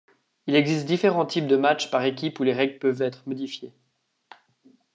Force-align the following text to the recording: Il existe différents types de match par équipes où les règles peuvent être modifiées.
Il 0.47 0.55
existe 0.55 0.87
différents 0.87 1.27
types 1.27 1.45
de 1.45 1.55
match 1.55 1.91
par 1.91 2.03
équipes 2.05 2.39
où 2.39 2.43
les 2.43 2.53
règles 2.55 2.79
peuvent 2.79 3.03
être 3.03 3.21
modifiées. 3.27 3.71